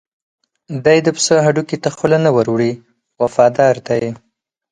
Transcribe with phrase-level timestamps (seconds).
[0.85, 2.73] دی د پسه هډوکي ته خوله نه ور وړي
[3.21, 4.03] وفادار دی.